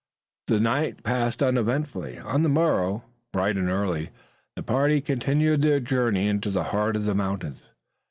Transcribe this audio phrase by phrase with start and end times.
[0.47, 2.17] The night passed uneventfully.
[2.17, 4.09] On the morrow, bright and early,
[4.55, 7.61] the party continued their journey into the heart of the mountains.